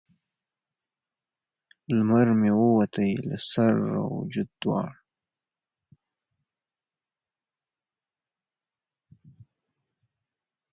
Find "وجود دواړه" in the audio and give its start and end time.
4.17-4.95